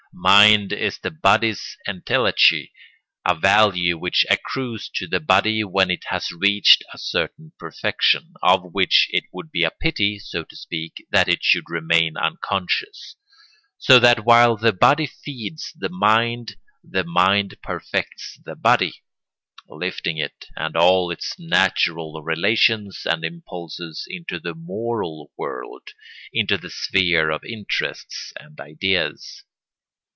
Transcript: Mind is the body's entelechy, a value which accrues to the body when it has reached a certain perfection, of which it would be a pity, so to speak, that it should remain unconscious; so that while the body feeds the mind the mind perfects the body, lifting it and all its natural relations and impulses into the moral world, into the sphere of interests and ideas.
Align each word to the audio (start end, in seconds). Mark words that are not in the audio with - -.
Mind 0.13 0.73
is 0.73 0.97
the 0.99 1.09
body's 1.09 1.77
entelechy, 1.87 2.73
a 3.25 3.33
value 3.33 3.97
which 3.97 4.25
accrues 4.29 4.89
to 4.95 5.07
the 5.07 5.21
body 5.21 5.63
when 5.63 5.89
it 5.89 6.03
has 6.09 6.31
reached 6.33 6.83
a 6.93 6.97
certain 6.97 7.53
perfection, 7.57 8.33
of 8.43 8.73
which 8.73 9.07
it 9.11 9.23
would 9.31 9.51
be 9.51 9.63
a 9.63 9.71
pity, 9.71 10.19
so 10.19 10.43
to 10.43 10.55
speak, 10.55 11.05
that 11.11 11.29
it 11.29 11.41
should 11.43 11.69
remain 11.69 12.17
unconscious; 12.17 13.15
so 13.77 13.99
that 13.99 14.25
while 14.25 14.57
the 14.57 14.73
body 14.73 15.07
feeds 15.07 15.71
the 15.77 15.89
mind 15.89 16.57
the 16.83 17.05
mind 17.05 17.55
perfects 17.63 18.37
the 18.43 18.53
body, 18.55 19.01
lifting 19.69 20.17
it 20.17 20.45
and 20.57 20.75
all 20.75 21.09
its 21.09 21.39
natural 21.39 22.21
relations 22.21 23.03
and 23.05 23.23
impulses 23.23 24.03
into 24.09 24.39
the 24.39 24.53
moral 24.53 25.31
world, 25.37 25.87
into 26.33 26.57
the 26.57 26.69
sphere 26.69 27.31
of 27.31 27.45
interests 27.45 28.33
and 28.37 28.59
ideas. 28.59 29.43